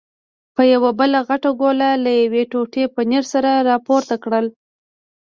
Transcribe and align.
ما 0.55 0.63
یوه 0.73 0.91
بله 0.99 1.19
غټه 1.27 1.49
ګوله 1.61 1.89
له 2.03 2.11
یوې 2.21 2.43
ټوټې 2.51 2.83
پنیر 2.95 3.23
سره 3.33 3.51
راپورته 3.69 4.15
کړل. 4.23 4.45